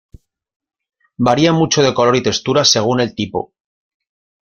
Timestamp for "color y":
1.93-2.23